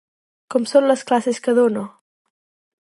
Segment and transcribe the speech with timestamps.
[0.55, 1.87] Com són les classes que dona?